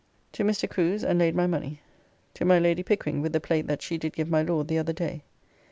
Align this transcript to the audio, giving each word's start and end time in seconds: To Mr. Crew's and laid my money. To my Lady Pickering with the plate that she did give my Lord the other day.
To 0.31 0.43
Mr. 0.43 0.67
Crew's 0.67 1.03
and 1.03 1.19
laid 1.19 1.35
my 1.35 1.45
money. 1.45 1.79
To 2.33 2.43
my 2.43 2.57
Lady 2.57 2.81
Pickering 2.81 3.21
with 3.21 3.33
the 3.33 3.39
plate 3.39 3.67
that 3.67 3.83
she 3.83 3.99
did 3.99 4.13
give 4.13 4.29
my 4.31 4.41
Lord 4.41 4.67
the 4.67 4.79
other 4.79 4.93
day. 4.93 5.21